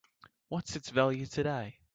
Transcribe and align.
What's 0.47 0.75
its 0.75 0.89
value 0.89 1.27
today? 1.27 1.77